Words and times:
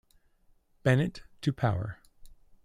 Bennett 0.81 1.21
to 1.41 1.53
power. 1.53 1.99